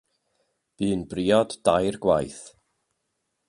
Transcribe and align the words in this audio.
Bu'n 0.79 1.01
briod 1.11 1.51
dair 1.69 1.95
gwaith. 2.07 2.43